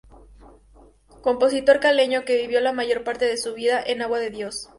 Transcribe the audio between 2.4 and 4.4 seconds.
vivió la mayor parte de su vida en Agua de